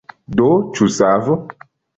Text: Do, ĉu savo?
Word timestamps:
Do, 0.39 0.47
ĉu 0.79 0.89
savo? 0.97 1.39